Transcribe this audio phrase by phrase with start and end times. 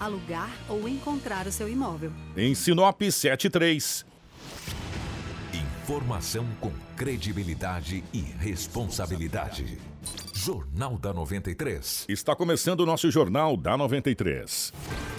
[0.00, 2.10] alugar ou encontrar o seu imóvel.
[2.36, 4.06] Em Sinop 73.
[5.52, 9.78] Informação com credibilidade e responsabilidade.
[10.32, 12.06] Jornal da 93.
[12.08, 14.72] Está começando o nosso Jornal da 93.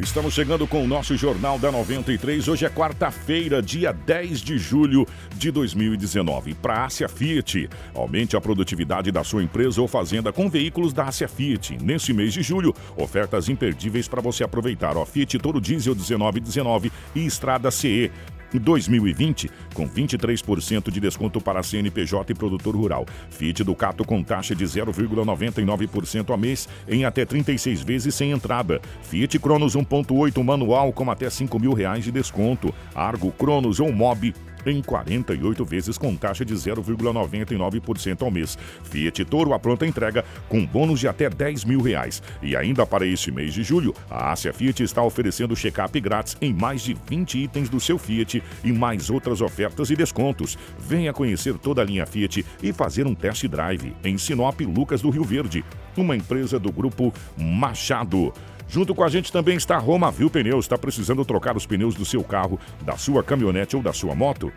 [0.00, 2.48] Estamos chegando com o nosso Jornal da 93.
[2.48, 5.06] Hoje é quarta-feira, dia 10 de julho
[5.36, 6.54] de 2019.
[6.54, 11.04] Para a Ásia Fiat, aumente a produtividade da sua empresa ou fazenda com veículos da
[11.04, 11.76] Ásia Fiat.
[11.82, 14.96] Neste mês de julho, ofertas imperdíveis para você aproveitar.
[14.96, 18.10] Ó, Fiat Toro Diesel 1919 e Estrada CE.
[18.58, 23.06] 2020, com 23% de desconto para CNPJ e produtor rural.
[23.30, 28.80] Fiat Ducato com taxa de 0,99% a mês em até 36 vezes sem entrada.
[29.02, 32.74] Fiat Cronos 1.8 manual com até 5 mil reais de desconto.
[32.94, 34.34] Argo Cronos ou Mob
[34.66, 38.58] em 48 vezes com taxa de 0,99% ao mês.
[38.84, 42.22] Fiat Toro a pronta entrega com bônus de até 10 mil reais.
[42.42, 46.52] E ainda para este mês de julho, a Ásia Fiat está oferecendo check-up grátis em
[46.52, 50.58] mais de 20 itens do seu Fiat e mais outras ofertas e descontos.
[50.78, 55.10] Venha conhecer toda a linha Fiat e fazer um test drive em Sinop Lucas do
[55.10, 55.64] Rio Verde,
[55.96, 58.32] uma empresa do grupo Machado.
[58.72, 60.64] Junto com a gente também está a Romavil Pneus.
[60.64, 64.50] Está precisando trocar os pneus do seu carro, da sua caminhonete ou da sua moto?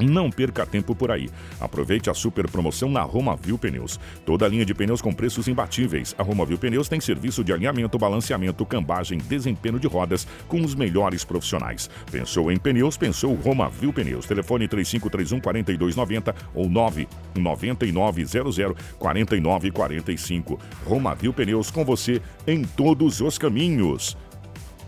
[0.00, 1.28] Não perca tempo por aí.
[1.60, 3.98] Aproveite a super promoção na Romavil Pneus.
[4.24, 6.14] Toda a linha de pneus com preços imbatíveis.
[6.16, 11.24] A Romavil Pneus tem serviço de alinhamento, balanceamento, cambagem, desempenho de rodas com os melhores
[11.24, 11.90] profissionais.
[12.10, 12.96] Pensou em pneus?
[12.96, 14.26] Pensou Romavil Pneus.
[14.26, 18.58] Telefone 3531 4290 ou 99900
[18.98, 20.58] 4945.
[20.84, 24.16] Romavil Pneus com você em todos os caminhos.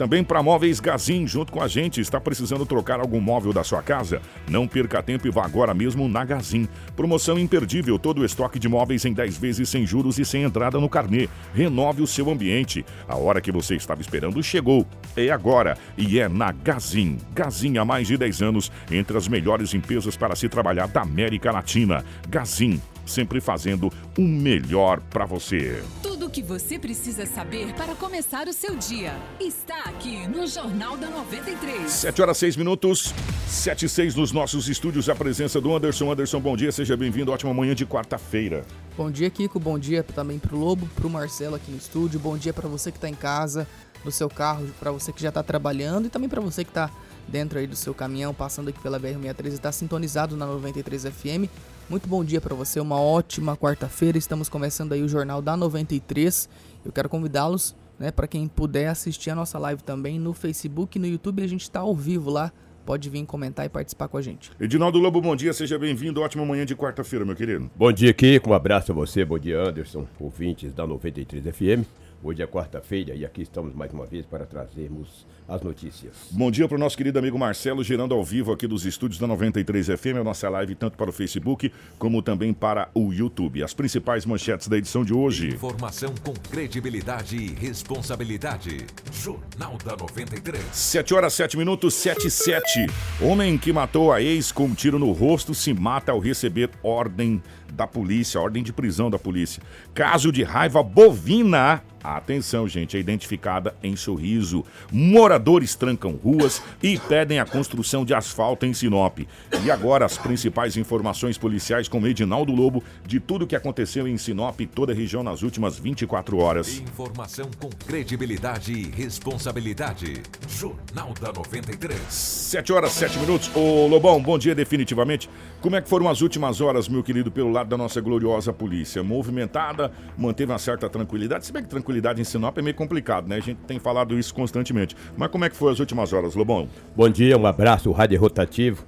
[0.01, 3.83] Também para Móveis Gazin, junto com a gente, está precisando trocar algum móvel da sua
[3.83, 4.23] casa?
[4.49, 6.67] Não perca tempo e vá agora mesmo na Gazin.
[6.97, 10.81] Promoção imperdível, todo o estoque de móveis em 10 vezes sem juros e sem entrada
[10.81, 11.29] no carnê.
[11.53, 12.83] Renove o seu ambiente.
[13.07, 14.87] A hora que você estava esperando chegou.
[15.15, 17.19] É agora e é na Gazin.
[17.35, 21.53] Gazin há mais de 10 anos, entre as melhores empresas para se trabalhar da América
[21.53, 22.03] Latina.
[22.27, 25.83] Gazin, sempre fazendo o melhor para você.
[26.03, 30.97] Tudo o que você precisa saber para começar o seu dia está aqui no Jornal
[30.97, 31.91] da 93.
[31.91, 33.13] 7 horas 6 minutos,
[33.49, 35.09] 7 e 6 nos nossos estúdios.
[35.09, 36.13] A presença do Anderson.
[36.13, 37.33] Anderson, bom dia, seja bem-vindo.
[37.33, 38.65] Ótima manhã de quarta-feira.
[38.97, 39.59] Bom dia, Kiko.
[39.59, 42.21] Bom dia também pro Lobo, pro Marcelo aqui no estúdio.
[42.21, 43.67] Bom dia para você que tá em casa,
[44.05, 46.91] no seu carro, para você que já tá trabalhando e também para você que tá
[47.29, 51.49] dentro aí do seu caminhão, passando aqui pela BR-63 e tá sintonizado na 93 FM.
[51.89, 54.17] Muito bom dia para você, uma ótima quarta-feira.
[54.17, 56.49] Estamos começando aí o Jornal da 93.
[56.85, 61.01] Eu quero convidá-los, né, para quem puder assistir a nossa live também no Facebook e
[61.01, 61.43] no YouTube.
[61.43, 62.53] A gente está ao vivo lá.
[62.87, 64.51] Pode vir comentar e participar com a gente.
[64.59, 66.21] Edinaldo Lobo, bom dia, seja bem-vindo.
[66.21, 67.71] Ótima manhã de quarta-feira, meu querido.
[67.77, 68.51] Bom dia, Kiko.
[68.51, 71.87] Um abraço a você, bom dia, Anderson, ouvintes da 93 FM.
[72.23, 76.13] Hoje é quarta-feira e aqui estamos mais uma vez para trazermos as notícias.
[76.31, 79.27] Bom dia para o nosso querido amigo Marcelo, girando ao vivo aqui dos estúdios da
[79.27, 83.63] 93 FM, a nossa live tanto para o Facebook como também para o YouTube.
[83.63, 85.49] As principais manchetes da edição de hoje.
[85.49, 88.87] Informação com credibilidade e responsabilidade.
[89.11, 90.63] Jornal da 93.
[90.73, 92.87] 7 horas 7 minutos, 7 e 7.
[93.23, 97.43] Homem que matou a ex com um tiro no rosto se mata ao receber ordem
[97.73, 99.63] da polícia, ordem de prisão da polícia.
[99.95, 101.83] Caso de raiva bovina.
[102.03, 104.65] Atenção, gente, é identificada em sorriso.
[104.91, 109.19] Moradores trancam ruas e pedem a construção de asfalto em Sinop.
[109.63, 114.61] E agora as principais informações policiais com Edinaldo Lobo de tudo que aconteceu em Sinop
[114.61, 116.79] e toda a região nas últimas 24 horas.
[116.79, 120.23] Informação com credibilidade e responsabilidade.
[120.49, 122.01] Jornal da 93.
[122.09, 123.51] 7 horas 7 minutos.
[123.55, 125.29] Ô Lobão, bom dia definitivamente.
[125.61, 129.03] Como é que foram as últimas horas, meu querido, pelo lado da nossa gloriosa polícia?
[129.03, 131.45] Movimentada, manteve uma certa tranquilidade.
[131.45, 133.37] Se bem que tranquilidade em Sinop é meio complicado, né?
[133.37, 134.97] A gente tem falado isso constantemente.
[135.17, 136.69] Mas como é que foi as últimas horas, Lobão?
[136.95, 138.85] Bom dia, um abraço, Rádio Rotativo,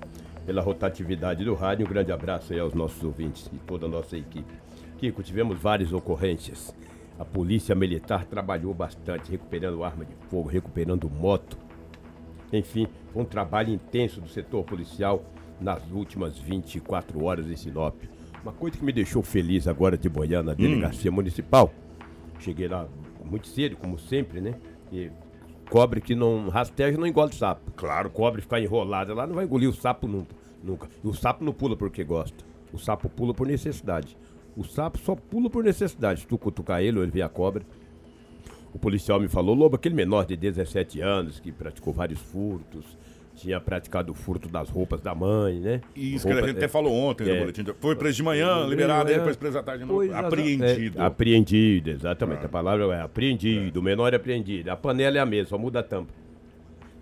[0.46, 1.86] pela rotatividade do rádio.
[1.86, 4.52] Um grande abraço aí aos nossos ouvintes e toda a nossa equipe.
[4.98, 6.74] Kiko, tivemos várias ocorrências.
[7.18, 11.58] A polícia militar trabalhou bastante, recuperando arma de fogo, recuperando moto.
[12.52, 15.24] Enfim, foi um trabalho intenso do setor policial
[15.60, 17.94] nas últimas 24 horas em Sinop.
[18.42, 21.72] Uma coisa que me deixou feliz agora de manhã na delegacia municipal.
[22.42, 22.88] Cheguei lá
[23.24, 24.54] muito cedo, como sempre, né?
[24.92, 25.10] E
[25.70, 27.70] cobre que não rasteja não engole sapo.
[27.72, 28.08] Claro.
[28.08, 30.34] O cobre ficar enrolado lá não vai engolir o sapo nunca.
[30.62, 30.88] nunca.
[31.02, 32.44] E o sapo não pula porque gosta.
[32.72, 34.16] O sapo pula por necessidade.
[34.56, 36.20] O sapo só pula por necessidade.
[36.20, 37.64] Se tu cutucar ele ou ele vê a cobra.
[38.74, 42.96] O policial me falou, Lobo, aquele menor de 17 anos que praticou vários furtos,
[43.34, 45.80] tinha praticado o furto das roupas da mãe, né?
[45.96, 47.38] Isso, que a Roupa- gente até falou ontem no é.
[47.40, 47.64] boletim.
[47.80, 49.14] Foi preso de manhã, liberado, É.
[49.18, 49.84] depois preso à tarde.
[49.86, 51.00] Pois, Apreendido.
[51.00, 52.44] É, apreendido, exatamente.
[52.44, 54.70] A palavra é apreendido, o menor é apreendido.
[54.70, 56.12] A panela é a mesma, só muda a tampa.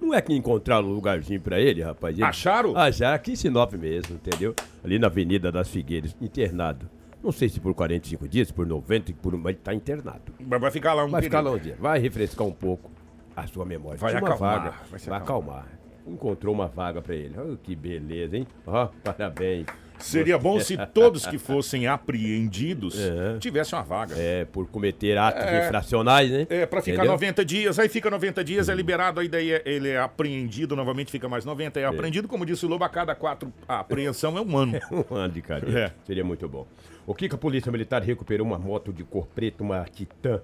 [0.01, 2.15] Não é que encontraram um lugarzinho pra ele, rapaz?
[2.17, 2.25] Ele...
[2.25, 2.75] Acharam?
[2.77, 4.55] Acharam aqui em Sinop mesmo, entendeu?
[4.83, 6.89] Ali na Avenida das Figueiras, internado.
[7.23, 10.33] Não sei se por 45 dias, por 90, por mas ele tá internado.
[10.41, 11.55] Mas vai ficar lá um Vai ficar período.
[11.57, 11.77] lá um dia.
[11.79, 12.91] Vai refrescar um pouco
[13.37, 13.99] a sua memória.
[13.99, 14.71] Vai Tinha acalmar, vaga.
[14.91, 15.59] vai Vai acalmar.
[15.59, 15.80] acalmar.
[16.07, 17.35] Encontrou uma vaga pra ele.
[17.39, 18.47] Oh, que beleza, hein?
[18.67, 19.67] Ó, parabéns.
[19.99, 23.37] Seria bom se todos que fossem apreendidos É.
[23.39, 24.15] tivessem uma vaga.
[24.17, 25.67] É, por cometer atos É.
[25.67, 26.47] infracionais, né?
[26.49, 27.13] É, pra ficar Entendeu?
[27.13, 31.13] 90 dias, aí fica 90 dias, é liberado, aí daí é- ele é apreendido, novamente
[31.13, 34.41] fica mais 90, é apreendido, como disse o Lobo, a cada quatro, a apreensão é
[34.41, 34.79] um ano.
[35.11, 35.79] Um ano de cadeia.
[35.79, 35.93] É.
[36.07, 36.67] Seria muito bom.
[37.07, 40.41] O que, que a Polícia Militar recuperou uma moto de cor preta, uma Titan.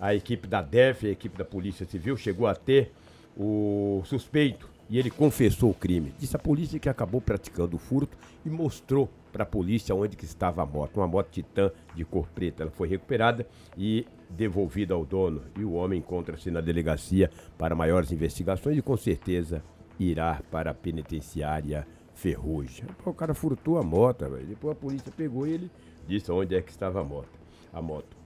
[0.00, 2.92] A equipe da DEF, a equipe da Polícia Civil, chegou a ter
[3.36, 6.12] o suspeito e ele confessou o crime.
[6.18, 10.24] Disse a polícia que acabou praticando o furto e mostrou para a polícia onde que
[10.24, 10.96] estava a moto.
[10.96, 12.62] Uma moto Titan de cor preta.
[12.62, 13.46] Ela foi recuperada
[13.76, 15.42] e devolvida ao dono.
[15.58, 19.62] E o homem encontra-se na delegacia para maiores investigações e com certeza
[19.98, 22.86] irá para a penitenciária Ferrugem.
[23.04, 24.46] O cara furtou a moto, velho.
[24.46, 25.70] Depois a polícia pegou ele,
[26.08, 27.28] disse onde é que estava a moto.
[27.72, 28.16] A moto.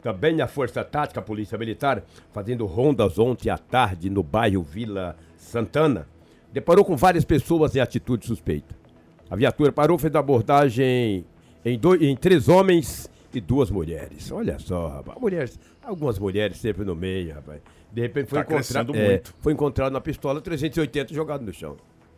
[0.00, 2.02] Também a Força Tática, a Polícia Militar,
[2.32, 6.06] fazendo rondas ontem à tarde no bairro Vila Santana,
[6.52, 8.74] deparou com várias pessoas em atitude suspeita.
[9.30, 11.24] A viatura parou, fez abordagem
[11.64, 14.30] em, dois, em três homens e duas mulheres.
[14.30, 15.18] Olha só, rapaz.
[15.20, 17.60] Mulheres, algumas mulheres sempre no meio, rapaz.
[17.92, 18.94] De repente foi Tá encontrado.
[18.94, 19.34] muito.
[19.40, 21.76] Foi encontrado na pistola 380 jogado no chão.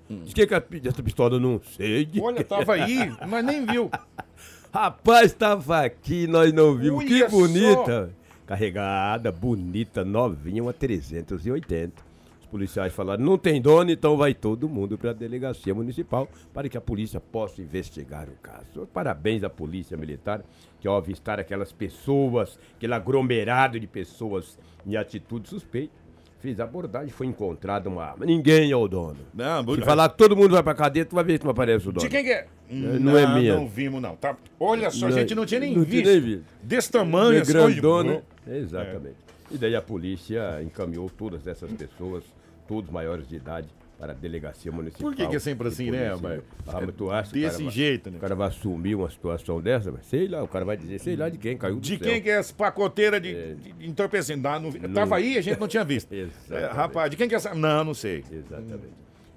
[0.08, 2.08] De que, que é essa pistola não sei?
[2.20, 3.90] Olha, tava aí, mas nem viu.
[4.72, 7.04] Rapaz, tava aqui, nós não vimos.
[7.04, 7.36] que Olha só.
[7.36, 8.10] bonita.
[8.44, 12.02] Carregada, bonita, novinha, uma 380.
[12.44, 16.68] Os policiais falaram, não tem dono, então vai todo mundo para a delegacia municipal para
[16.68, 18.86] que a polícia possa investigar o caso.
[18.92, 20.42] Parabéns à polícia militar,
[20.80, 25.92] que ao avistar aquelas pessoas, aquele aglomerado de pessoas em atitude suspeita,
[26.38, 28.26] fez a abordagem, foi encontrada uma arma.
[28.26, 29.16] Ninguém é o dono.
[29.32, 31.88] Não, Se falar que todo mundo vai pra cadeia, tu vai ver que não aparece
[31.88, 32.06] o dono.
[32.06, 32.46] De quem que é?
[32.70, 33.56] não é minha.
[33.56, 34.14] Não vimos, não.
[34.16, 36.12] Tá, olha só, a Não, gente não tinha nem não tinha visto.
[36.12, 36.44] nem visto.
[36.62, 38.22] Desse tamanho, É assim, grandona.
[38.46, 39.16] olha, Exatamente.
[39.54, 42.24] E daí a polícia encaminhou todas essas pessoas,
[42.66, 45.08] todos maiores de idade, para a delegacia municipal.
[45.08, 48.10] Por que que é sempre assim, né, mas- Ah, mas tu acha Desse cara jeito,
[48.10, 48.16] né?
[48.18, 49.92] O cara vai assumir uma situação dessa?
[49.92, 51.98] Mas Sei lá, o cara vai dizer, sei lá de quem caiu do De céu.
[52.08, 54.40] quem que é essa pacoteira de, de, de entorpecente?
[54.42, 56.10] Não vi- Tava aí, a gente não tinha visto.
[56.50, 57.54] É, rapaz, de quem que é essa?
[57.54, 58.24] Não, não sei.
[58.30, 58.82] Exatamente.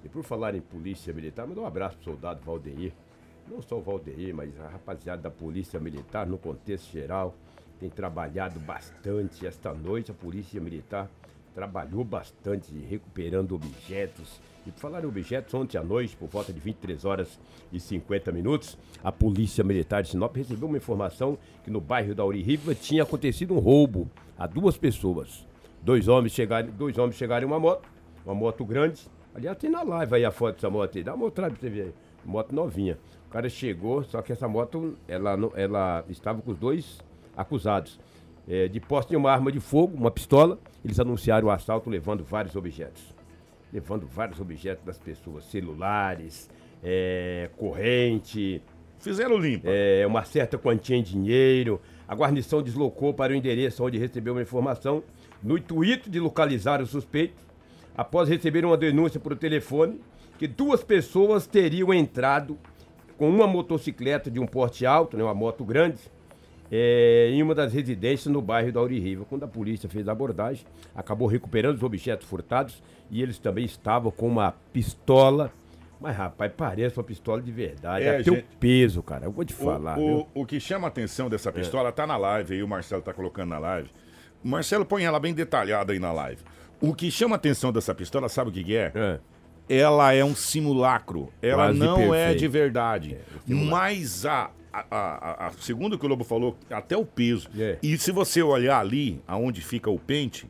[0.04, 2.92] E por falar em polícia militar, mandar um abraço pro soldado Valdeir.
[3.48, 7.34] Não só o Valdeir, mas a rapaziada da polícia militar, no contexto geral,
[7.78, 9.46] tem trabalhado bastante.
[9.46, 11.08] Esta noite a polícia militar
[11.54, 14.40] trabalhou bastante recuperando objetos.
[14.66, 17.40] E por falar em objetos, ontem à noite, por volta de 23 horas
[17.72, 22.24] e 50 minutos, a polícia militar de Sinop recebeu uma informação que no bairro da
[22.24, 24.08] Urihiva tinha acontecido um roubo
[24.38, 25.46] a duas pessoas.
[25.82, 27.88] Dois homens chegaram, dois homens chegaram em uma moto,
[28.24, 29.06] uma moto grande.
[29.34, 31.02] Aliás, tem na live aí a foto dessa moto aí.
[31.02, 31.94] Dá uma mostrada pra você ver aí.
[32.24, 32.98] Moto novinha.
[33.26, 36.98] O cara chegou, só que essa moto, ela, ela estava com os dois
[37.38, 37.98] acusados.
[38.46, 42.24] É, de posse de uma arma de fogo, uma pistola, eles anunciaram o assalto levando
[42.24, 43.02] vários objetos.
[43.72, 46.50] Levando vários objetos das pessoas, celulares,
[46.82, 48.62] é, corrente,
[48.98, 49.68] Fizeram limpa.
[49.68, 51.80] é, uma certa quantia em dinheiro.
[52.06, 55.02] A guarnição deslocou para o endereço onde recebeu uma informação
[55.42, 57.34] no intuito de localizar o suspeito,
[57.96, 60.00] após receber uma denúncia por telefone
[60.38, 62.56] que duas pessoas teriam entrado
[63.16, 65.98] com uma motocicleta de um porte alto, né, uma moto grande,
[66.70, 69.24] é, em uma das residências no bairro da Auririva.
[69.28, 74.10] Quando a polícia fez a abordagem, acabou recuperando os objetos furtados e eles também estavam
[74.10, 75.52] com uma pistola.
[76.00, 78.04] Mas, rapaz, parece uma pistola de verdade.
[78.04, 79.24] É, Até gente- o peso, cara.
[79.26, 79.98] Eu vou te O- falar.
[79.98, 80.26] o, viu?
[80.34, 81.30] o que chama a atenção É.
[81.30, 83.90] dessa pistola tá na live aí, o Marcelo tá colocando na live.
[84.44, 86.40] O Marcelo põe ela bem detalhada aí na live.
[86.80, 88.92] O que chama a atenção dessa pistola, sabe o que, que é?
[88.94, 89.18] É.
[89.68, 91.30] Ela é um simulacro.
[91.42, 92.38] Ela Quase não é perfeito.
[92.38, 93.16] de verdade.
[93.48, 97.48] um Mas a, a, a- a- segundo o que o Lobo falou, até o peso.
[97.58, 97.78] É.
[97.82, 100.48] E se você olhar ali, aonde fica o pente,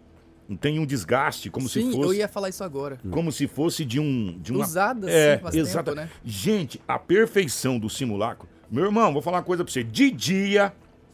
[0.61, 2.09] tem um desgaste, como Sim, se fosse.
[2.09, 2.99] eu ia falar isso agora.
[3.11, 4.39] Como se fosse de um.
[4.41, 4.65] De uma...
[4.65, 6.09] Usada, é, assim, tempo, né?
[6.25, 8.49] Gente, a perfeição do simulacro.
[8.71, 9.85] Meu irmão, vou falar uma coisa pra você.
[9.85, 10.73] De dia,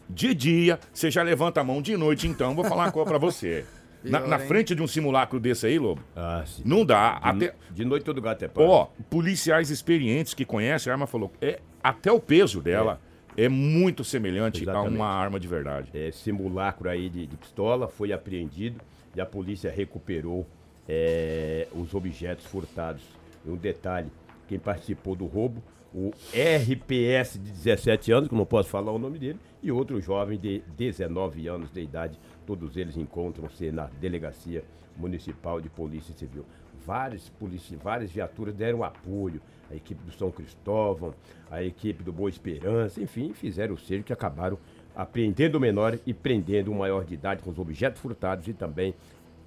[0.09, 3.19] de dia, você já levanta a mão de noite, então, vou falar uma coisa pra
[3.19, 3.65] você.
[4.05, 6.63] Na, na frente de um simulacro desse aí, Lobo, Ah, sim.
[6.65, 7.19] não dá.
[7.19, 8.69] De, Até, de noite todo gato é pano.
[8.69, 13.01] ó, policiais experientes que conhecem a arma falou, é, até o peso dela
[13.37, 14.93] é, muito semelhante Exatamente.
[14.93, 15.89] a uma arma de verdade.
[15.95, 18.81] é, simulacro aí de, de pistola, foi apreendido
[19.17, 20.47] e a polícia recuperou
[20.89, 23.03] é, os objetos furtados.
[23.47, 24.09] E um detalhe,
[24.47, 25.63] quem participou do roubo,
[25.95, 30.39] o RPS de 17 anos, que não posso falar o nome dele, e outro jovem
[30.39, 34.65] de 19 anos de idade, todos eles encontram-se na delegacia
[34.97, 36.45] municipal de polícia civil.
[36.85, 41.15] Várias, polici várias viaturas deram apoio, a equipe do São Cristóvão,
[41.51, 44.59] a equipe do Boa Esperança, enfim, fizeram o cerco que acabaram
[44.95, 48.95] apreendendo o menor e prendendo o maior de idade com os objetos furtados e também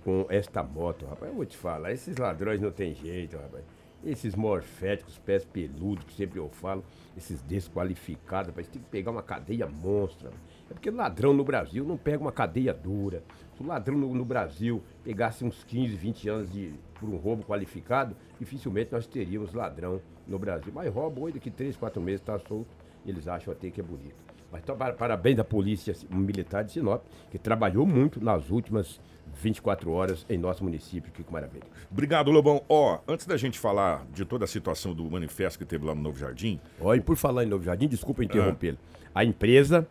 [0.04, 1.30] com esta moto, rapaz.
[1.30, 3.63] Eu vou te falar, esses ladrões não tem jeito, rapaz.
[4.06, 6.84] Esses morféticos, pés peludos, que sempre eu falo,
[7.18, 10.30] esses desqualificados, rapaz, tem que pegar uma cadeia monstra.
[10.70, 13.24] É porque ladrão no Brasil não pega uma cadeia dura.
[13.56, 17.44] Se o ladrão no, no Brasil pegasse uns 15, 20 anos de, por um roubo
[17.44, 20.72] qualificado, dificilmente nós teríamos ladrão no Brasil.
[20.74, 22.68] Mas rouba hoje, daqui 3, 4 meses está solto,
[23.06, 24.16] eles acham até que é bonito.
[24.51, 29.01] Mas então, para- parabéns à Polícia Militar de Sinop, que trabalhou muito nas últimas
[29.36, 31.12] 24 horas em nosso município.
[31.12, 31.65] Que maravilha.
[31.91, 32.62] Obrigado, Lobão.
[32.67, 36.01] Ó, antes da gente falar de toda a situação do manifesto que teve lá no
[36.01, 38.77] Novo Jardim, Olha, e por falar em Novo Jardim, desculpa interrompê-lo.
[39.13, 39.88] A empresa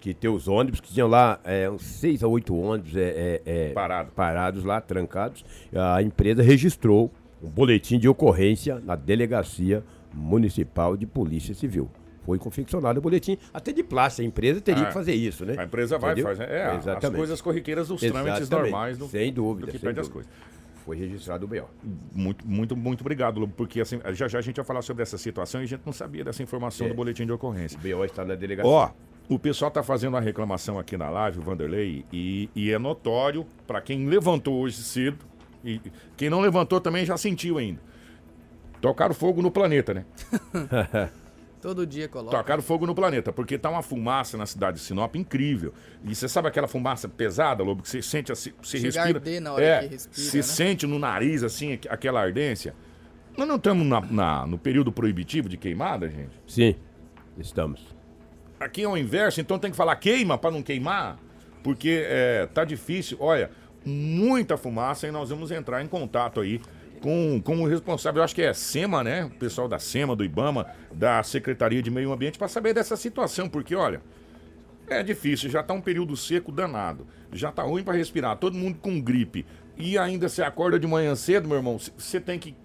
[0.00, 3.42] que tem os ônibus, que tinham lá é, uns seis a oito ônibus é, é,
[3.44, 4.12] é, Parado.
[4.12, 7.10] parados lá, trancados, a empresa registrou
[7.42, 9.82] um boletim de ocorrência na Delegacia
[10.14, 11.90] Municipal de Polícia Civil.
[12.26, 14.22] Foi confeccionado o boletim, até de plástico.
[14.22, 15.54] A empresa teria Ah, que fazer isso, né?
[15.58, 16.28] a empresa vai Entendeu?
[16.36, 16.50] fazer.
[16.50, 17.16] É, as Exatamente.
[17.18, 18.70] coisas corriqueiras dos trâmites Exatamente.
[18.72, 20.28] normais do, Sem dúvida, do que sem pede as dúvida.
[20.28, 20.56] coisas.
[20.84, 21.68] Foi registrado o BO.
[22.12, 25.16] Muito, muito, muito obrigado, Lobo, porque assim, já já a gente vai falar sobre essa
[25.18, 26.90] situação e a gente não sabia dessa informação É.
[26.90, 27.78] do boletim de ocorrência.
[27.78, 28.70] O BO está na delegacia.
[28.70, 28.90] Ó,
[29.28, 33.44] o pessoal tá fazendo uma reclamação aqui na live, o Vanderlei, e, e é notório
[33.66, 35.18] para quem levantou hoje cedo,
[35.64, 35.80] e
[36.16, 37.80] quem não levantou também já sentiu ainda.
[38.80, 40.04] Tocaram fogo no planeta, né?
[41.66, 42.36] Todo dia coloca.
[42.36, 45.74] Tocaram fogo no planeta, porque tá uma fumaça na cidade de Sinop incrível.
[46.04, 49.18] E você sabe aquela fumaça pesada, Lobo, que você sente assim, você Chega respira.
[49.18, 50.42] arder na hora é, que respira, Você né?
[50.44, 52.72] sente no nariz, assim, aqu- aquela ardência.
[53.36, 56.40] Nós não estamos na- na- no período proibitivo de queimada, gente?
[56.46, 56.76] Sim,
[57.36, 57.84] estamos.
[58.60, 61.18] Aqui é o inverso, então tem que falar queima para não queimar,
[61.64, 63.16] porque é, tá difícil.
[63.20, 63.50] Olha,
[63.84, 66.60] muita fumaça e nós vamos entrar em contato aí
[67.00, 69.24] com, com o responsável, eu acho que é SEMA, né?
[69.24, 73.48] O pessoal da SEMA, do IBAMA, da Secretaria de Meio Ambiente, para saber dessa situação,
[73.48, 74.00] porque olha,
[74.88, 78.78] é difícil, já tá um período seco danado, já tá ruim para respirar, todo mundo
[78.80, 79.44] com gripe.
[79.76, 82.56] E ainda você acorda de manhã cedo, meu irmão, você tem que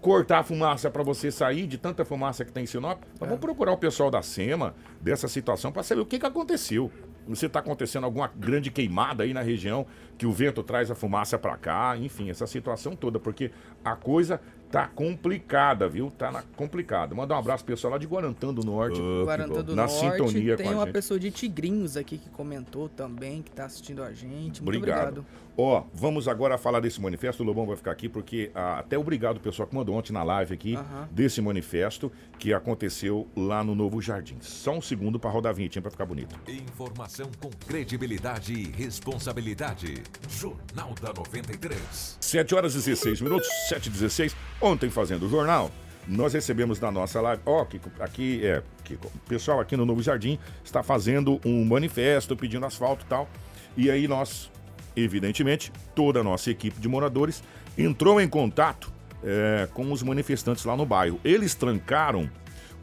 [0.00, 3.02] cortar a fumaça para você sair de tanta fumaça que tem em Sinop.
[3.18, 6.90] Nós vamos procurar o pessoal da SEMA dessa situação para saber o que, que aconteceu.
[7.34, 9.86] Se está acontecendo alguma grande queimada aí na região,
[10.18, 13.50] que o vento traz a fumaça para cá, enfim, essa situação toda, porque
[13.84, 16.10] a coisa tá complicada, viu?
[16.10, 17.14] Tá na, complicada.
[17.14, 19.00] Mandar um abraço pro pessoal lá de Guarantã do Norte.
[19.24, 19.98] Guarantã do na Norte.
[19.98, 20.92] sintonia tem com a uma gente.
[20.92, 24.62] pessoa de Tigrinhos aqui que comentou também, que tá assistindo a gente.
[24.62, 25.18] Muito Obrigado.
[25.18, 25.26] obrigado.
[25.62, 27.42] Ó, vamos agora falar desse manifesto.
[27.42, 30.22] O Lobão vai ficar aqui porque ah, até obrigado o pessoal que mandou ontem na
[30.22, 30.74] live aqui
[31.10, 34.38] desse manifesto que aconteceu lá no Novo Jardim.
[34.40, 36.34] Só um segundo para rodar a vinhetinha para ficar bonito.
[36.48, 40.02] Informação com credibilidade e responsabilidade.
[40.28, 42.18] Jornal da 93.
[42.20, 44.36] 7 horas e 16 minutos, 7 e 16.
[44.60, 45.70] Ontem fazendo o jornal,
[46.06, 47.42] nós recebemos na nossa live.
[47.44, 48.62] Ó, Kiko, aqui é.
[48.84, 53.28] Kiko, o pessoal aqui no Novo Jardim está fazendo um manifesto pedindo asfalto e tal.
[53.76, 54.50] E aí nós,
[54.96, 57.42] evidentemente, toda a nossa equipe de moradores
[57.76, 58.92] entrou em contato
[59.22, 61.20] é, com os manifestantes lá no bairro.
[61.24, 62.28] Eles trancaram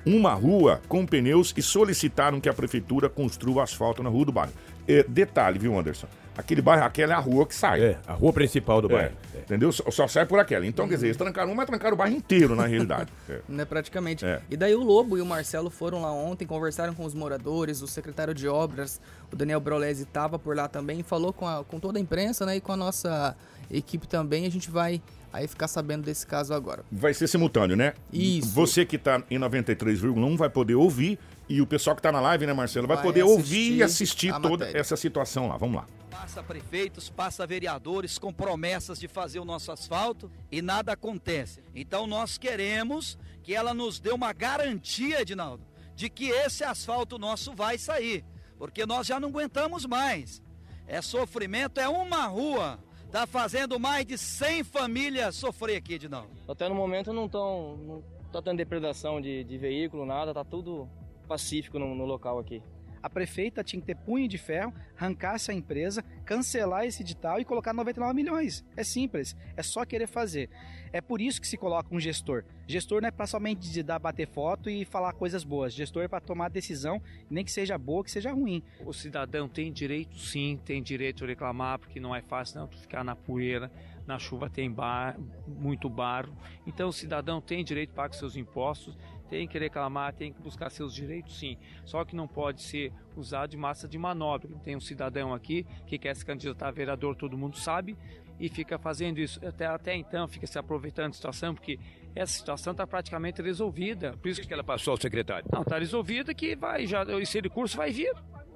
[0.05, 4.53] uma rua com pneus e solicitaram que a prefeitura construa asfalto na rua do bairro.
[4.87, 6.07] É, detalhe, viu, Anderson?
[6.37, 7.81] Aquele bairro, aquela é a rua que sai.
[7.81, 9.15] É, a rua principal do É, bairro.
[9.35, 9.39] É.
[9.39, 9.71] Entendeu?
[9.71, 10.65] Só, só sai por aquela.
[10.67, 13.11] Então, quer dizer, eles trancaram uma, mas trancaram o bairro inteiro, na realidade.
[13.29, 13.39] É.
[13.49, 14.23] Né, praticamente.
[14.25, 14.39] É.
[14.49, 17.87] E daí o Lobo e o Marcelo foram lá ontem, conversaram com os moradores, o
[17.87, 19.01] secretário de obras,
[19.31, 22.55] o Daniel Brolesi estava por lá também, falou com, a- com toda a imprensa, né,
[22.57, 23.35] e com a nossa
[23.69, 24.45] equipe também.
[24.45, 25.01] A gente vai
[25.33, 26.83] aí ficar sabendo desse caso agora.
[26.91, 27.93] Vai ser simultâneo, né?
[28.13, 28.49] Isso.
[28.51, 32.45] Você que tá em 93,1 vai poder ouvir e o pessoal que tá na live,
[32.45, 34.79] né, Marcelo, vai, Vai poder ouvir e assistir toda matéria.
[34.79, 35.57] essa situação lá.
[35.57, 35.87] Vamos lá.
[36.09, 41.61] Passa prefeitos, passa vereadores com promessas de fazer o nosso asfalto e nada acontece.
[41.75, 45.63] Então nós queremos que ela nos dê uma garantia, Edinaldo,
[45.95, 48.25] de que esse asfalto nosso vai sair,
[48.57, 50.41] porque nós já não aguentamos mais.
[50.87, 52.79] É sofrimento, é uma rua.
[53.11, 56.29] Tá fazendo mais de 100 famílias sofrer aqui, Edinaldo.
[56.47, 60.89] Até no momento não estão não tá tendo depredação de, de veículo, nada, tá tudo
[61.27, 62.61] pacífico no, no local aqui.
[63.01, 67.45] a prefeita tinha que ter punho de ferro, arrancar essa empresa, cancelar esse edital e
[67.45, 68.65] colocar 99 milhões.
[68.75, 70.49] É simples, é só querer fazer.
[70.91, 72.43] É por isso que se coloca um gestor.
[72.67, 75.73] Gestor não é para somente de dar bater foto e falar coisas boas.
[75.73, 78.63] Gestor é para tomar decisão, nem que seja boa, que seja ruim.
[78.85, 83.03] O cidadão tem direito, sim, tem direito a reclamar, porque não é fácil não ficar
[83.03, 83.71] na poeira
[84.07, 86.33] na chuva tem bar, muito barro.
[86.65, 88.97] Então o cidadão tem direito a pagar seus impostos,
[89.29, 91.57] tem que reclamar, tem que buscar seus direitos sim.
[91.85, 94.49] Só que não pode ser usado de massa de manobra.
[94.63, 97.97] Tem um cidadão aqui que quer se candidatar a vereador, todo mundo sabe,
[98.39, 99.45] e fica fazendo isso.
[99.45, 101.79] Até, até então fica se aproveitando da situação, porque
[102.15, 104.13] essa situação está praticamente resolvida.
[104.17, 105.47] Por isso que ela passou ao secretário.
[105.51, 108.13] Não, está resolvida que vai, já, esse recurso vai vir.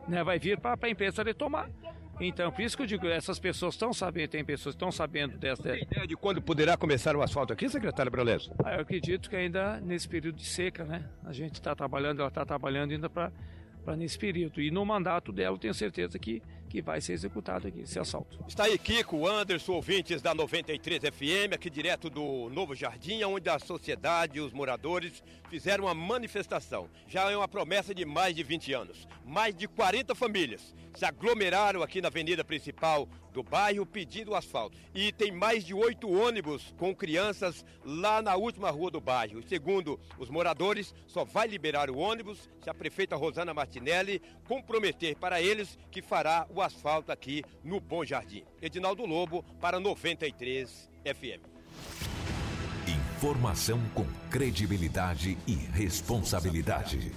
[0.07, 1.69] Né, vai vir para a empresa retomar.
[2.21, 5.37] Então, por isso que eu digo, essas pessoas estão sabendo, tem pessoas que estão sabendo
[5.39, 5.63] dessa.
[5.63, 8.47] Tem ideia de quando poderá começar o asfalto aqui, secretário Bralés?
[8.63, 11.09] Ah, eu acredito que ainda nesse período de seca, né?
[11.25, 13.31] A gente está trabalhando, ela está trabalhando ainda para
[13.97, 14.61] nesse período.
[14.61, 18.39] E no mandato dela, eu tenho certeza que que vai ser executado aqui, esse assalto.
[18.47, 23.59] Está aí Kiko, Anderson, ouvintes da 93 FM, aqui direto do Novo Jardim, onde a
[23.59, 26.89] sociedade e os moradores fizeram uma manifestação.
[27.09, 29.05] Já é uma promessa de mais de 20 anos.
[29.25, 34.77] Mais de 40 famílias se aglomeraram aqui na avenida principal do bairro pedindo asfalto.
[34.93, 39.41] E tem mais de oito ônibus com crianças lá na última rua do bairro.
[39.47, 45.41] Segundo os moradores, só vai liberar o ônibus se a prefeita Rosana Martinelli comprometer para
[45.41, 48.43] eles que fará o asfalto aqui no Bom Jardim.
[48.61, 51.51] Edinaldo Lobo para 93 FM.
[52.87, 57.11] Informação com credibilidade e responsabilidade.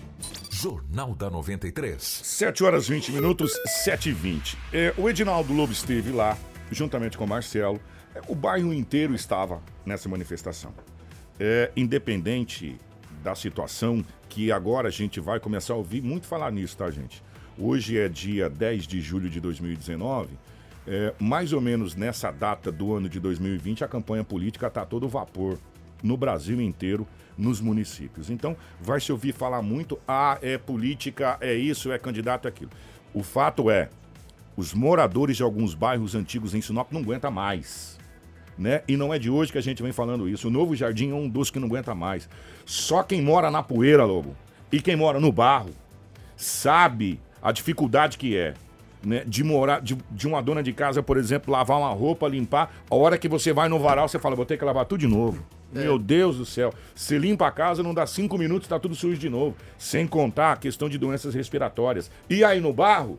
[0.64, 2.02] Jornal da 93.
[2.02, 3.52] 7 horas 20 minutos,
[3.84, 4.56] 7 e 20.
[4.72, 6.38] É, o Edinaldo Lobo esteve lá,
[6.72, 7.78] juntamente com o Marcelo.
[8.14, 10.72] É, o bairro inteiro estava nessa manifestação.
[11.38, 12.80] É, independente
[13.22, 17.22] da situação, que agora a gente vai começar a ouvir muito falar nisso, tá, gente?
[17.58, 20.30] Hoje é dia 10 de julho de 2019.
[20.86, 25.10] É, mais ou menos nessa data do ano de 2020, a campanha política está todo
[25.10, 25.58] vapor
[26.04, 28.30] no Brasil inteiro, nos municípios.
[28.30, 32.70] Então, vai se ouvir falar muito: ah, é política, é isso, é candidato, é aquilo.
[33.12, 33.88] O fato é,
[34.56, 37.98] os moradores de alguns bairros antigos em Sinop não aguentam mais.
[38.56, 38.82] Né?
[38.86, 40.46] E não é de hoje que a gente vem falando isso.
[40.46, 42.28] O Novo Jardim é um dos que não aguenta mais.
[42.64, 44.36] Só quem mora na poeira, Lobo,
[44.70, 45.70] e quem mora no barro,
[46.36, 48.54] sabe a dificuldade que é.
[49.04, 52.74] Né, de morar, de, de uma dona de casa, por exemplo, lavar uma roupa, limpar.
[52.90, 55.06] A hora que você vai no varal, você fala, vou ter que lavar tudo de
[55.06, 55.44] novo.
[55.74, 55.78] É.
[55.80, 56.72] Meu Deus do céu.
[56.94, 59.56] Você limpa a casa, não dá cinco minutos, tá tudo sujo de novo.
[59.78, 62.10] Sem contar a questão de doenças respiratórias.
[62.28, 63.18] E aí no barro,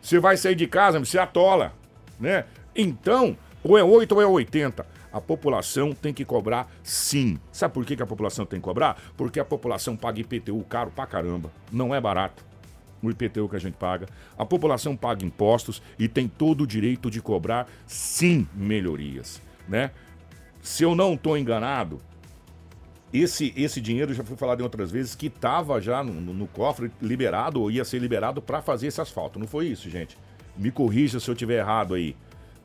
[0.00, 1.72] você vai sair de casa, você atola,
[2.18, 2.44] né?
[2.74, 4.86] Então, ou é 8 ou é 80.
[5.12, 7.38] A população tem que cobrar sim.
[7.50, 9.00] Sabe por que a população tem que cobrar?
[9.16, 11.50] Porque a população paga IPTU caro pra caramba.
[11.72, 12.48] Não é barato
[13.02, 14.08] o IPTU que a gente paga.
[14.36, 19.90] A população paga impostos e tem todo o direito de cobrar, sim, melhorias, né?
[20.60, 22.00] Se eu não estou enganado,
[23.12, 26.46] esse, esse dinheiro, já foi falado em outras vezes, que estava já no, no, no,
[26.46, 29.38] cofre liberado ou ia ser liberado para fazer esse asfalto.
[29.38, 30.16] Não foi isso, gente?
[30.56, 32.14] Me corrija se eu tiver errado aí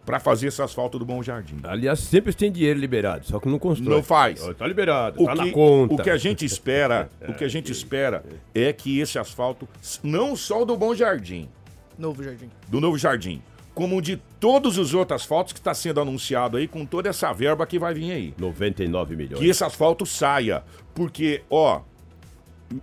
[0.06, 1.58] para fazer esse asfalto do Bom Jardim.
[1.64, 3.96] Aliás, sempre tem dinheiro liberado, só que não constrói.
[3.96, 4.46] Não faz.
[4.46, 5.94] Está liberado, o tá que, na conta.
[5.94, 9.68] O que a gente espera, o que a gente espera é que esse asfalto,
[10.04, 11.48] não só do Bom Jardim,
[11.98, 12.50] Novo Jardim.
[12.68, 13.42] Do Novo Jardim,
[13.74, 17.66] como de todos os outros asfaltos que está sendo anunciado aí, com toda essa verba
[17.66, 18.34] que vai vir aí.
[18.38, 19.40] 99 milhões.
[19.40, 21.82] Que esse asfalto saia, porque, ó,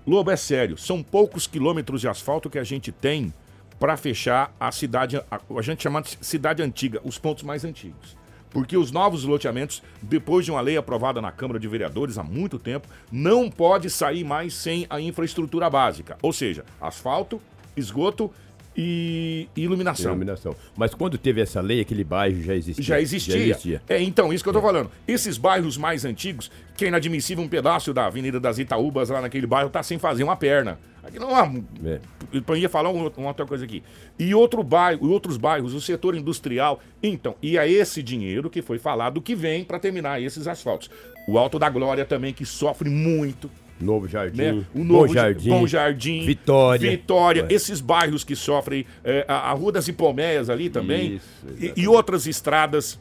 [0.06, 3.32] Lobo, é sério, são poucos quilômetros de asfalto que a gente tem
[3.78, 8.16] para fechar a cidade, a, a gente chama de cidade antiga, os pontos mais antigos.
[8.50, 12.58] Porque os novos loteamentos, depois de uma lei aprovada na Câmara de Vereadores há muito
[12.58, 16.18] tempo, não pode sair mais sem a infraestrutura básica.
[16.20, 17.40] Ou seja, asfalto,
[17.76, 18.30] esgoto
[18.76, 20.12] e iluminação.
[20.12, 20.54] Iluminação.
[20.76, 22.84] Mas quando teve essa lei, aquele bairro já existia?
[22.84, 23.34] Já existia.
[23.34, 23.82] Já existia.
[23.88, 24.62] É, então, isso que eu tô é.
[24.62, 24.90] falando.
[25.06, 29.46] Esses bairros mais antigos, que é inadmissível um pedaço da Avenida das Itaúbas lá naquele
[29.46, 30.78] bairro tá sem fazer uma perna.
[31.02, 32.00] Aqui não é.
[32.32, 33.82] Eu ia falar uma, uma outra coisa aqui.
[34.18, 36.80] E outro bairro, outros bairros, o setor industrial.
[37.02, 40.90] Então, e é esse dinheiro que foi falado que vem para terminar esses asfaltos.
[41.26, 43.50] O Alto da Glória também, que sofre muito
[43.80, 44.64] Novo Jardim, né?
[44.74, 46.90] o Novo Bom Jardim, Bom Jardim Vitória.
[46.90, 47.54] Vitória, é.
[47.54, 51.26] esses bairros que sofrem, é, a, a, Rua das Hipomeias ali também, Isso,
[51.58, 53.00] e, e, outras estradas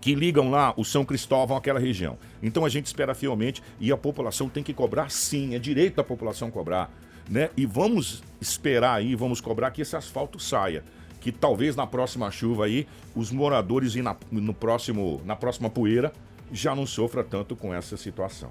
[0.00, 2.16] que ligam lá o São Cristóvão àquela região.
[2.42, 6.04] Então a gente espera fielmente e a população tem que cobrar sim, é direito da
[6.04, 6.90] população cobrar.
[7.28, 7.50] Né?
[7.56, 10.82] E vamos esperar aí, vamos cobrar que esse asfalto saia.
[11.20, 16.12] Que talvez na próxima chuva aí, os moradores e na, no próximo, na próxima poeira
[16.52, 18.50] já não sofra tanto com essa situação.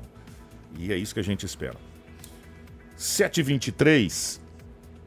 [0.78, 1.76] E é isso que a gente espera.
[2.98, 4.40] 7h23.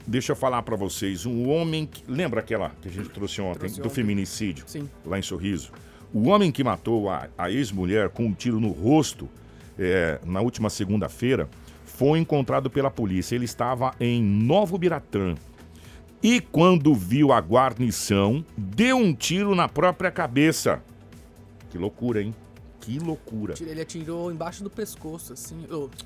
[0.07, 3.61] deixa eu falar para vocês, um homem que, lembra aquela que a gente trouxe ontem
[3.61, 3.95] Trouxe do ontem.
[3.95, 4.89] feminicídio Sim.
[5.05, 5.73] lá em Sorriso?
[6.13, 9.29] O homem que matou a, a ex-mulher com um tiro no rosto
[9.79, 11.49] é, na última segunda-feira
[11.85, 13.35] foi encontrado pela polícia.
[13.35, 15.35] Ele estava em Novo Biratã.
[16.23, 20.83] E quando viu a guarnição, deu um tiro na própria cabeça.
[21.71, 22.35] Que loucura, hein?
[22.91, 23.55] Que loucura.
[23.61, 25.65] Ele atirou embaixo do pescoço, assim.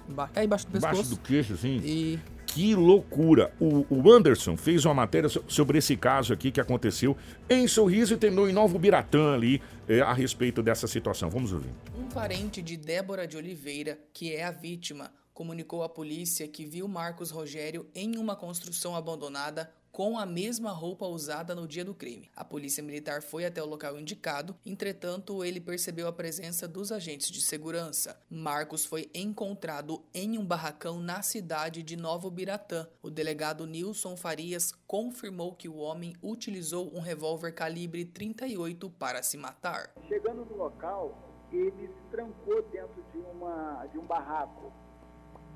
[0.09, 0.92] emba- É embaixo do pescoço.
[0.94, 1.81] Embaixo do queixo, assim.
[1.85, 3.53] E Que loucura!
[3.59, 7.16] O, o Anderson fez uma matéria so- sobre esse caso aqui que aconteceu
[7.49, 11.29] em Sorriso e terminou em Novo Biratã ali eh, a respeito dessa situação.
[11.31, 11.70] Vamos ouvir.
[11.99, 16.87] Um parente de Débora de Oliveira, que é a vítima, comunicou à polícia que viu
[16.87, 22.29] Marcos Rogério em uma construção abandonada com a mesma roupa usada no dia do crime.
[22.35, 27.31] A polícia militar foi até o local indicado, entretanto, ele percebeu a presença dos agentes
[27.31, 28.20] de segurança.
[28.29, 32.88] Marcos foi encontrado em um barracão na cidade de Novo Biratã.
[33.01, 39.37] O delegado Nilson Farias confirmou que o homem utilizou um revólver calibre 38 para se
[39.37, 39.92] matar.
[40.09, 44.73] Chegando no local, ele se trancou dentro de, uma, de um barraco.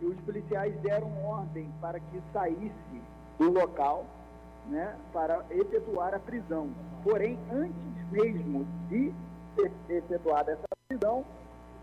[0.01, 3.03] E os policiais deram ordem para que saísse
[3.39, 4.05] do local
[4.69, 6.71] né, para efetuar a prisão.
[7.03, 9.13] Porém, antes mesmo de
[9.57, 11.25] ser efetuada essa prisão,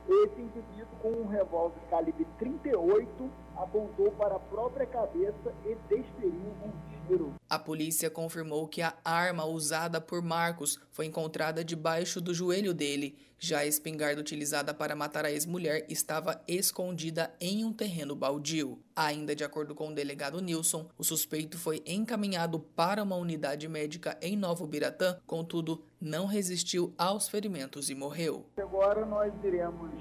[0.07, 6.94] esse indivíduo com um revólver calibre 38 apontou para a própria cabeça e desferiu um.
[7.49, 13.17] A polícia confirmou que a arma usada por Marcos foi encontrada debaixo do joelho dele.
[13.37, 18.79] Já a espingarda utilizada para matar a ex-mulher estava escondida em um terreno baldio.
[18.95, 24.17] Ainda de acordo com o delegado Nilson, o suspeito foi encaminhado para uma unidade médica
[24.21, 28.47] em Novo Biratã, contudo, não resistiu aos ferimentos e morreu.
[28.57, 29.91] Agora nós iremos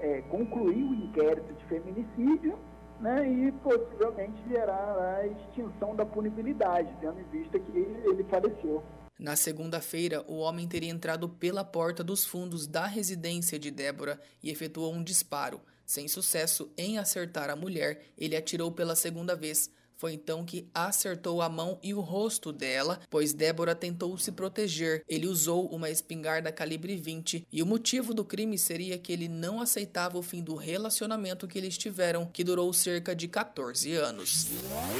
[0.00, 2.58] é, concluir o inquérito de feminicídio
[3.00, 8.82] né, e possivelmente gerar a extinção da punibilidade, tendo em vista que ele faleceu.
[9.18, 14.50] Na segunda-feira, o homem teria entrado pela porta dos fundos da residência de Débora e
[14.50, 15.60] efetuou um disparo.
[15.84, 19.70] Sem sucesso em acertar a mulher, ele atirou pela segunda vez.
[20.00, 25.04] Foi então que acertou a mão e o rosto dela, pois Débora tentou se proteger.
[25.06, 29.60] Ele usou uma espingarda calibre 20 e o motivo do crime seria que ele não
[29.60, 34.48] aceitava o fim do relacionamento que eles tiveram, que durou cerca de 14 anos.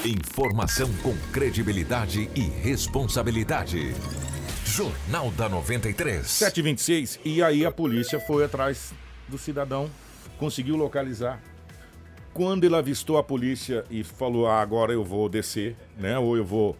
[0.04, 3.94] Informação com credibilidade e responsabilidade.
[4.66, 6.26] Jornal da 93.
[6.26, 8.92] 726 e aí a polícia foi atrás
[9.26, 9.90] do cidadão,
[10.36, 11.49] conseguiu localizar.
[12.32, 16.18] Quando ele avistou a polícia e falou: ah, agora eu vou descer, né?
[16.18, 16.76] Ou eu vou.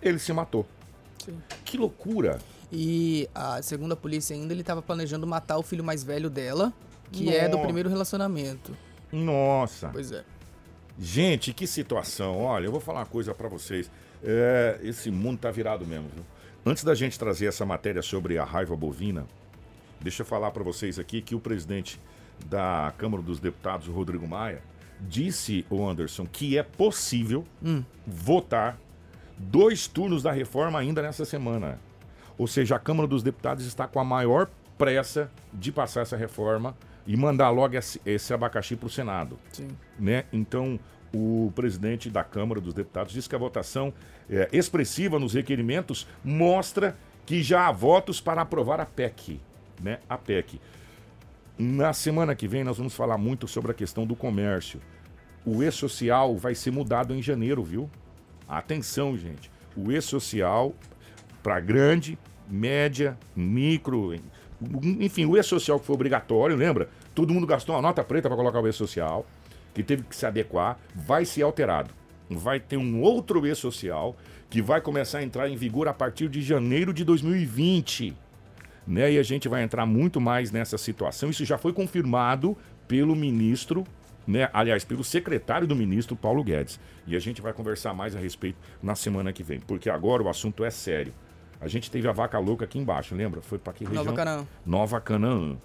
[0.00, 0.66] Ele se matou.
[1.24, 1.38] Sim.
[1.64, 2.38] Que loucura!
[2.72, 6.72] E a segundo a polícia ainda, ele estava planejando matar o filho mais velho dela,
[7.10, 7.64] que é do Nossa.
[7.64, 8.76] primeiro relacionamento.
[9.12, 9.88] Nossa!
[9.88, 10.24] Pois é.
[10.98, 12.38] Gente, que situação.
[12.38, 13.90] Olha, eu vou falar uma coisa pra vocês.
[14.22, 16.24] É, esse mundo tá virado mesmo, viu?
[16.64, 19.26] Antes da gente trazer essa matéria sobre a raiva bovina,
[20.00, 21.98] deixa eu falar pra vocês aqui que o presidente
[22.46, 24.62] da Câmara dos Deputados, Rodrigo Maia,
[25.00, 27.82] disse, o Anderson, que é possível Hum.
[28.06, 28.78] votar
[29.38, 31.78] dois turnos da reforma ainda nessa semana.
[32.36, 36.74] Ou seja, a Câmara dos Deputados está com a maior pressa de passar essa reforma
[37.06, 39.68] e mandar logo esse, esse abacaxi para o Senado Sim.
[39.98, 40.24] né?
[40.32, 40.78] Então,
[41.12, 43.92] o presidente da Câmara dos Deputados disse que a votação
[44.28, 49.40] é, expressiva nos requerimentos mostra que já há votos para aprovar a PEC,
[49.82, 49.98] né?
[50.08, 50.60] A PEC.
[51.62, 54.80] Na semana que vem nós vamos falar muito sobre a questão do comércio.
[55.44, 57.90] O e-social vai ser mudado em janeiro, viu?
[58.48, 59.50] Atenção, gente.
[59.76, 60.74] O e-social
[61.42, 62.18] para grande,
[62.48, 64.14] média, micro,
[64.98, 66.88] enfim, o e-social que foi obrigatório, lembra?
[67.14, 69.26] Todo mundo gastou uma nota preta para colocar o e-social,
[69.74, 71.92] que teve que se adequar, vai ser alterado.
[72.30, 74.16] Vai ter um outro e-social
[74.48, 78.16] que vai começar a entrar em vigor a partir de janeiro de 2020.
[78.90, 79.12] Né?
[79.12, 81.30] E a gente vai entrar muito mais nessa situação.
[81.30, 83.86] Isso já foi confirmado pelo ministro,
[84.26, 84.50] né?
[84.52, 86.80] aliás, pelo secretário do ministro, Paulo Guedes.
[87.06, 90.28] E a gente vai conversar mais a respeito na semana que vem, porque agora o
[90.28, 91.14] assunto é sério.
[91.60, 93.40] A gente teve a vaca louca aqui embaixo, lembra?
[93.40, 94.02] Foi para que região?
[94.02, 94.46] Nova Canaã.
[94.66, 95.56] Nova Canaã.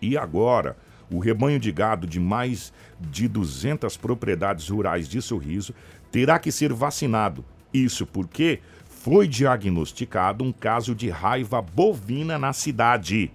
[0.00, 0.78] E agora,
[1.10, 5.74] o rebanho de gado de mais de 200 propriedades rurais de Sorriso
[6.10, 7.44] terá que ser vacinado.
[7.72, 8.60] Isso porque
[9.04, 13.30] foi diagnosticado um caso de raiva bovina na cidade.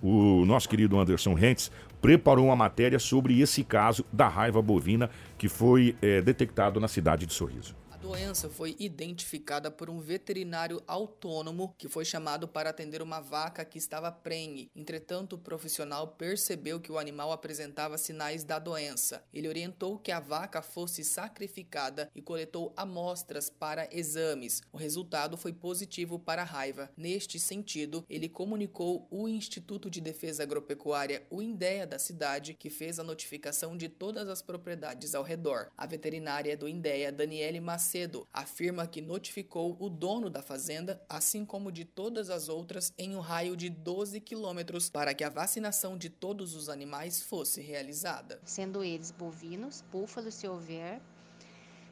[0.00, 1.68] O nosso querido Anderson Rentes
[2.00, 7.26] preparou uma matéria sobre esse caso da raiva bovina que foi eh, detectado na cidade
[7.26, 7.74] de Sorriso.
[8.04, 13.78] Doença foi identificada por um veterinário autônomo que foi chamado para atender uma vaca que
[13.78, 14.70] estava prenhe.
[14.76, 19.24] Entretanto, o profissional percebeu que o animal apresentava sinais da doença.
[19.32, 24.60] Ele orientou que a vaca fosse sacrificada e coletou amostras para exames.
[24.70, 26.90] O resultado foi positivo para a raiva.
[26.98, 32.98] Neste sentido, ele comunicou o Instituto de Defesa Agropecuária, o INDEA da cidade, que fez
[32.98, 35.70] a notificação de todas as propriedades ao redor.
[35.74, 37.93] A veterinária do INDEA, Daniele Macedo,
[38.32, 43.20] afirma que notificou o dono da fazenda, assim como de todas as outras, em um
[43.20, 48.40] raio de 12 quilômetros para que a vacinação de todos os animais fosse realizada.
[48.44, 51.00] Sendo eles bovinos, búfalos, se houver,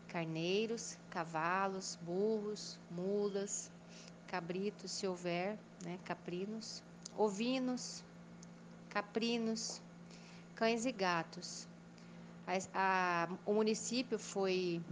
[0.09, 3.71] carneiros, cavalos, burros, mulas,
[4.27, 6.83] cabritos, se houver, né, caprinos,
[7.17, 8.03] ovinos,
[8.89, 9.81] caprinos,
[10.55, 11.69] cães e gatos.
[12.47, 14.83] A, a, o município foi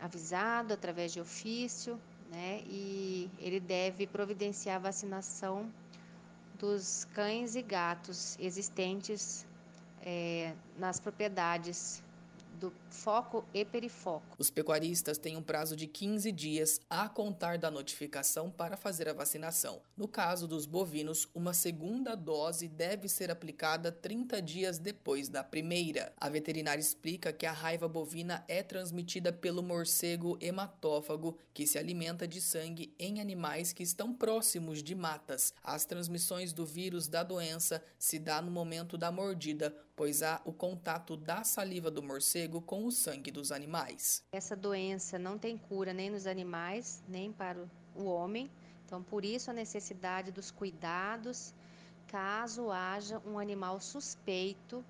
[0.00, 5.72] avisado através de ofício, né, e ele deve providenciar a vacinação
[6.54, 9.46] dos cães e gatos existentes
[10.02, 12.02] é, nas propriedades
[12.58, 14.36] do foco e perifoco.
[14.36, 19.12] Os pecuaristas têm um prazo de 15 dias a contar da notificação para fazer a
[19.12, 19.80] vacinação.
[19.96, 26.12] No caso dos bovinos, uma segunda dose deve ser aplicada 30 dias depois da primeira.
[26.18, 32.26] A veterinária explica que a raiva bovina é transmitida pelo morcego hematófago, que se alimenta
[32.26, 35.54] de sangue em animais que estão próximos de matas.
[35.62, 40.52] As transmissões do vírus da doença se dá no momento da mordida, pois há o
[40.52, 44.22] contato da saliva do morcego com o sangue dos animais.
[44.30, 48.48] Essa doença não tem cura nem nos animais, nem para o homem.
[48.86, 51.52] Então, por isso a necessidade dos cuidados
[52.06, 54.84] caso haja um animal suspeito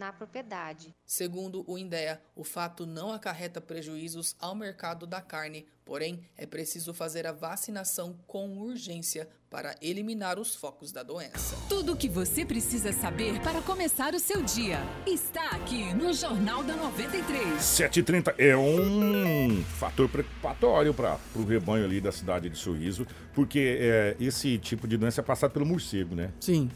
[0.00, 0.94] na propriedade.
[1.04, 6.94] Segundo o INDEA, o fato não acarreta prejuízos ao mercado da carne, porém é preciso
[6.94, 11.54] fazer a vacinação com urgência para eliminar os focos da doença.
[11.68, 16.62] Tudo o que você precisa saber para começar o seu dia está aqui no Jornal
[16.62, 17.60] da 93.
[17.60, 24.16] 7h30 é um fator preocupatório para o rebanho ali da cidade de Sorriso, porque é,
[24.18, 26.32] esse tipo de doença é passado pelo morcego, né?
[26.40, 26.70] Sim.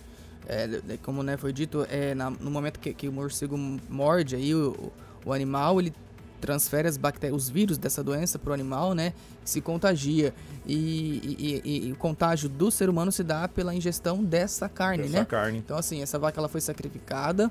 [0.47, 3.57] É, como né, foi dito, é, na, no momento que, que, o morcego
[3.89, 4.93] morde aí o,
[5.25, 5.93] o animal, ele
[6.41, 9.15] transfere as bactérias, os vírus dessa doença para o animal, né?
[9.43, 10.35] Se contagia.
[10.67, 15.21] E, e, e, o contágio do ser humano se dá pela ingestão dessa carne, dessa
[15.21, 15.25] né?
[15.25, 15.59] carne.
[15.59, 17.51] Então, assim, essa vaca ela foi sacrificada.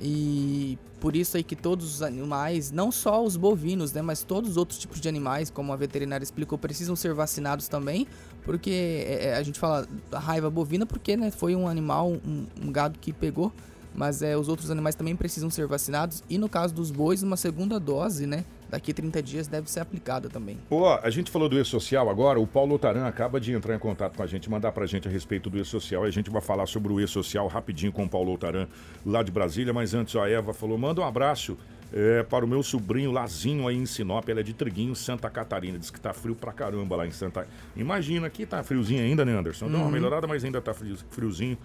[0.00, 4.50] E por isso aí que todos os animais, não só os bovinos, né, mas todos
[4.50, 8.06] os outros tipos de animais, como a veterinária explicou, precisam ser vacinados também,
[8.42, 12.72] porque é, é a gente fala raiva bovina porque né, foi um animal, um, um
[12.72, 13.52] gado que pegou
[13.94, 16.22] mas é, os outros animais também precisam ser vacinados.
[16.28, 19.80] E no caso dos bois uma segunda dose, né, daqui a 30 dias deve ser
[19.80, 20.56] aplicada também.
[20.68, 24.16] Pô, a gente falou do e-social agora, o Paulo Taran acaba de entrar em contato
[24.16, 26.92] com a gente, mandar pra gente a respeito do e-social, a gente vai falar sobre
[26.92, 28.66] o e-social rapidinho com o Paulo Taran
[29.04, 31.58] lá de Brasília, mas antes a Eva falou, manda um abraço
[31.92, 35.76] é, para o meu sobrinho Lazinho aí em Sinop, ela é de Triguinho, Santa Catarina,
[35.78, 37.48] diz que tá frio pra caramba lá em Santa...
[37.76, 39.66] Imagina, aqui tá friozinho ainda, né Anderson?
[39.66, 39.90] Deu uma Uhum.
[39.90, 41.58] melhorada, mas ainda tá frio- friozinho.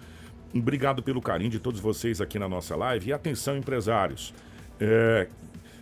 [0.54, 3.10] Obrigado pelo carinho de todos vocês aqui na nossa live.
[3.10, 4.32] E atenção, empresários.
[4.80, 5.28] É,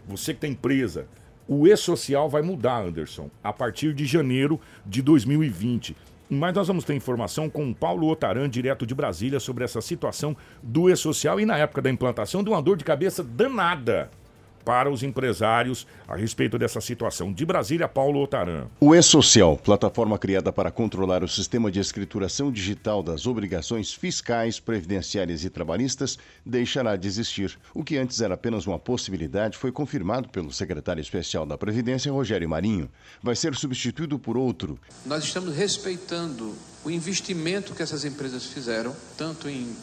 [0.06, 1.06] você que tem empresa,
[1.46, 5.96] o e-social vai mudar, Anderson, a partir de janeiro de 2020.
[6.28, 10.36] Mas nós vamos ter informação com o Paulo Otaran, direto de Brasília, sobre essa situação
[10.62, 14.10] do e-social e na época da implantação de uma dor de cabeça danada
[14.64, 17.32] para os empresários a respeito dessa situação.
[17.32, 18.66] De Brasília, Paulo Otaran.
[18.80, 25.44] O E-Social, plataforma criada para controlar o sistema de escrituração digital das obrigações fiscais, previdenciárias
[25.44, 27.58] e trabalhistas, deixará de existir.
[27.74, 32.48] O que antes era apenas uma possibilidade foi confirmado pelo secretário especial da Previdência, Rogério
[32.48, 32.88] Marinho.
[33.22, 34.78] Vai ser substituído por outro.
[35.04, 39.74] Nós estamos respeitando o investimento que essas empresas fizeram, tanto em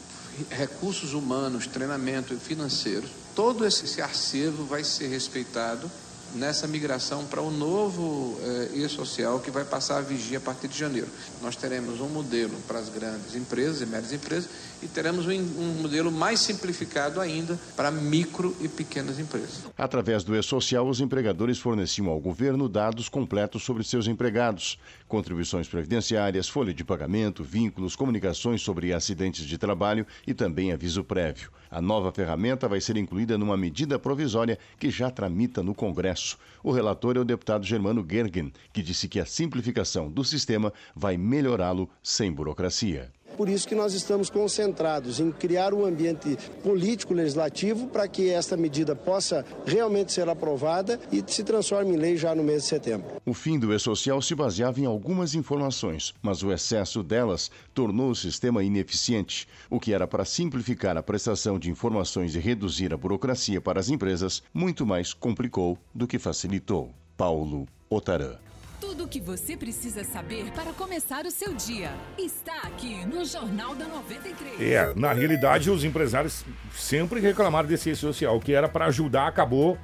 [0.50, 3.08] recursos humanos, treinamento financeiro.
[3.34, 5.90] Todo esse acervo vai ser respeitado
[6.34, 10.78] nessa migração para o novo eh, e-social que vai passar a vigia a partir de
[10.78, 11.08] janeiro.
[11.42, 14.48] Nós teremos um modelo para as grandes empresas e médias empresas
[14.82, 19.64] e teremos um, um modelo mais simplificado ainda para micro e pequenas empresas.
[19.76, 24.78] Através do E-Social, os empregadores forneciam ao governo dados completos sobre seus empregados,
[25.12, 31.50] contribuições previdenciárias, folha de pagamento, vínculos, comunicações sobre acidentes de trabalho e também aviso prévio.
[31.70, 36.38] A nova ferramenta vai ser incluída numa medida provisória que já tramita no Congresso.
[36.64, 41.18] O relator é o deputado Germano Gergen, que disse que a simplificação do sistema vai
[41.18, 43.12] melhorá-lo sem burocracia.
[43.36, 48.56] Por isso que nós estamos concentrados em criar um ambiente político legislativo para que esta
[48.56, 53.22] medida possa realmente ser aprovada e se transforme em lei já no mês de setembro.
[53.24, 58.16] O fim do E-Social se baseava em algumas informações, mas o excesso delas tornou o
[58.16, 59.48] sistema ineficiente.
[59.70, 63.88] O que era para simplificar a prestação de informações e reduzir a burocracia para as
[63.88, 66.90] empresas, muito mais complicou do que facilitou.
[67.16, 68.51] Paulo Otarã.
[68.82, 73.76] Tudo o que você precisa saber para começar o seu dia está aqui no Jornal
[73.76, 74.60] da 93.
[74.60, 79.78] É, na realidade, os empresários sempre reclamaram desse social, que era para ajudar, acabou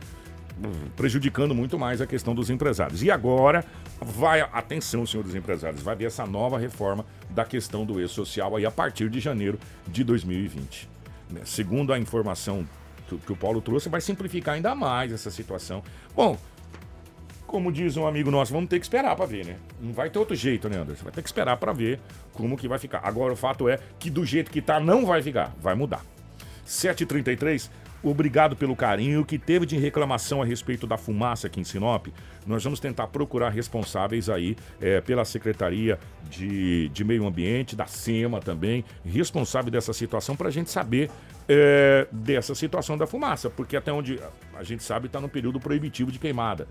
[0.58, 3.00] hum, prejudicando muito mais a questão dos empresários.
[3.00, 3.64] E agora,
[4.00, 8.66] vai, atenção, senhor dos empresários, vai ver essa nova reforma da questão do e-social aí
[8.66, 10.88] a partir de janeiro de 2020.
[11.30, 11.42] Né?
[11.44, 12.66] Segundo a informação
[13.24, 15.84] que o Paulo trouxe, vai simplificar ainda mais essa situação.
[16.16, 16.36] Bom,
[17.48, 19.56] como diz um amigo nosso, vamos ter que esperar para ver, né?
[19.80, 21.02] Não vai ter outro jeito, né, Anderson?
[21.02, 21.98] Vai ter que esperar para ver
[22.34, 23.00] como que vai ficar.
[23.02, 25.52] Agora, o fato é que do jeito que tá, não vai ficar.
[25.60, 26.04] Vai mudar.
[26.66, 27.70] 7h33,
[28.02, 32.08] obrigado pelo carinho que teve de reclamação a respeito da fumaça aqui em Sinop.
[32.46, 38.40] Nós vamos tentar procurar responsáveis aí é, pela Secretaria de, de Meio Ambiente, da SEMA
[38.40, 41.10] também, responsável dessa situação, para a gente saber
[41.48, 44.20] é, dessa situação da fumaça, porque até onde
[44.54, 46.68] a gente sabe está no período proibitivo de queimada